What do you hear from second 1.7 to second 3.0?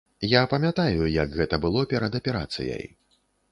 перад аперацыяй.